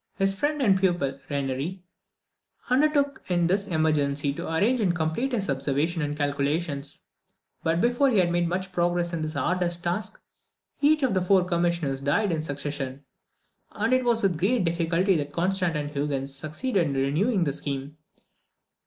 His 0.15 0.33
friend 0.35 0.63
and 0.63 0.79
pupil, 0.79 1.19
Renieri, 1.29 1.83
undertook 2.71 3.21
in 3.29 3.45
this 3.45 3.67
emergency 3.67 4.33
to 4.33 4.51
arrange 4.51 4.81
and 4.81 4.95
complete 4.95 5.31
his 5.31 5.47
observations 5.47 6.03
and 6.03 6.17
calculations; 6.17 7.01
but 7.61 7.79
before 7.81 8.09
he 8.09 8.17
had 8.17 8.31
made 8.31 8.47
much 8.49 8.71
progress 8.71 9.13
in 9.13 9.21
the 9.21 9.39
arduous 9.39 9.75
task, 9.77 10.19
each 10.81 11.03
of 11.03 11.13
the 11.13 11.21
four 11.21 11.45
commissioners 11.45 12.01
died 12.01 12.31
in 12.31 12.41
succession, 12.41 13.05
and 13.73 13.93
it 13.93 14.03
was 14.03 14.23
with 14.23 14.39
great 14.39 14.63
difficulty 14.63 15.15
that 15.17 15.33
Constantine 15.33 15.89
Huygens 15.89 16.33
succeeded 16.33 16.87
in 16.87 16.93
renewing 16.95 17.43
the 17.43 17.53
scheme. 17.53 17.95